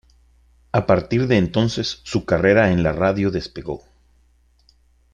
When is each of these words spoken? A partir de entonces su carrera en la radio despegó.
A 0.71 0.87
partir 0.87 1.27
de 1.27 1.37
entonces 1.37 1.99
su 2.03 2.25
carrera 2.25 2.71
en 2.71 2.81
la 2.81 2.91
radio 2.91 3.29
despegó. 3.29 3.83